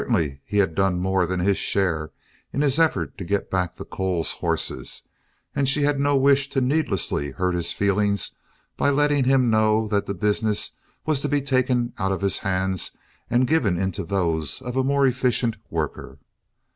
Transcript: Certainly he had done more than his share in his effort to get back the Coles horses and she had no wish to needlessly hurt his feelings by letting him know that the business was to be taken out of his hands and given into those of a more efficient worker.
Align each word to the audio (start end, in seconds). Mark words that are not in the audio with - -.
Certainly 0.01 0.41
he 0.45 0.57
had 0.57 0.73
done 0.73 0.99
more 0.99 1.27
than 1.27 1.39
his 1.41 1.59
share 1.59 2.09
in 2.51 2.61
his 2.61 2.79
effort 2.79 3.15
to 3.19 3.23
get 3.23 3.51
back 3.51 3.75
the 3.75 3.85
Coles 3.85 4.31
horses 4.31 5.03
and 5.55 5.69
she 5.69 5.83
had 5.83 5.99
no 5.99 6.17
wish 6.17 6.49
to 6.49 6.59
needlessly 6.59 7.29
hurt 7.29 7.53
his 7.53 7.71
feelings 7.71 8.35
by 8.77 8.89
letting 8.89 9.25
him 9.25 9.51
know 9.51 9.87
that 9.89 10.07
the 10.07 10.15
business 10.15 10.71
was 11.05 11.21
to 11.21 11.29
be 11.29 11.39
taken 11.39 11.93
out 11.99 12.11
of 12.11 12.21
his 12.21 12.39
hands 12.39 12.93
and 13.29 13.45
given 13.45 13.77
into 13.77 14.03
those 14.03 14.59
of 14.63 14.75
a 14.75 14.83
more 14.83 15.05
efficient 15.05 15.57
worker. 15.69 16.17